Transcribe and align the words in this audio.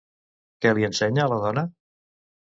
Què 0.65 0.71
li 0.77 0.85
ensenya 0.87 1.25
a 1.25 1.29
la 1.33 1.37
dona? 1.43 1.65